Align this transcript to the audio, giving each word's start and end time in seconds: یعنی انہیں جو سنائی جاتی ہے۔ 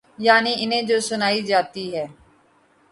یعنی 0.19 0.55
انہیں 0.59 0.81
جو 0.81 0.99
سنائی 0.99 1.41
جاتی 1.41 1.95
ہے۔ 1.95 2.05